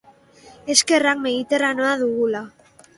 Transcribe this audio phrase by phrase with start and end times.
[0.75, 2.47] Eskerrak Mediterraneoa dugula.